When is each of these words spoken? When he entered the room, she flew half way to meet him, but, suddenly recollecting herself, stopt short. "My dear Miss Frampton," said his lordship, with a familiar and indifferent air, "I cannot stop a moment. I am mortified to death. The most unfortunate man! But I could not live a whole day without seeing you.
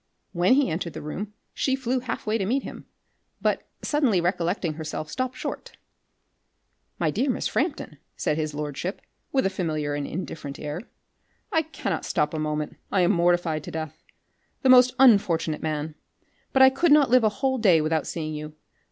When 0.31 0.55
he 0.55 0.67
entered 0.71 0.93
the 0.93 1.01
room, 1.03 1.33
she 1.53 1.75
flew 1.75 1.99
half 1.99 2.25
way 2.25 2.39
to 2.39 2.45
meet 2.47 2.63
him, 2.63 2.87
but, 3.39 3.67
suddenly 3.83 4.19
recollecting 4.19 4.73
herself, 4.73 5.11
stopt 5.11 5.37
short. 5.37 5.73
"My 6.97 7.11
dear 7.11 7.29
Miss 7.29 7.47
Frampton," 7.47 7.99
said 8.15 8.35
his 8.35 8.55
lordship, 8.55 9.01
with 9.31 9.45
a 9.45 9.49
familiar 9.51 9.93
and 9.93 10.07
indifferent 10.07 10.57
air, 10.57 10.81
"I 11.51 11.61
cannot 11.61 12.03
stop 12.03 12.33
a 12.33 12.39
moment. 12.39 12.77
I 12.91 13.01
am 13.01 13.11
mortified 13.11 13.63
to 13.65 13.69
death. 13.69 14.01
The 14.63 14.69
most 14.69 14.95
unfortunate 14.97 15.61
man! 15.61 15.93
But 16.51 16.63
I 16.63 16.71
could 16.71 16.91
not 16.91 17.11
live 17.11 17.23
a 17.23 17.29
whole 17.29 17.59
day 17.59 17.79
without 17.79 18.07
seeing 18.07 18.33
you. 18.33 18.55